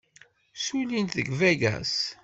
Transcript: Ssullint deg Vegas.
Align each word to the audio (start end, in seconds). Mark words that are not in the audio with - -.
Ssullint 0.57 1.15
deg 1.17 1.27
Vegas. 1.39 1.95